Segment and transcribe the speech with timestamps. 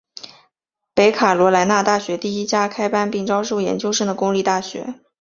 [0.95, 4.95] 北卡罗来纳大学第一家开班并招收研究生的公立大学。